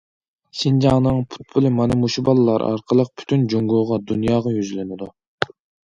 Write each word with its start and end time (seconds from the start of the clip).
شىنجاڭنىڭ 0.61 1.19
پۇتبولى 1.35 1.73
مانا 1.77 1.99
مۇشۇ 2.05 2.25
بالىلار 2.31 2.67
ئارقىلىق 2.71 3.15
پۈتۈن 3.21 3.47
جۇڭگوغا، 3.55 4.05
دۇنياغا 4.11 4.59
يۈزلىنىدۇ. 4.61 5.17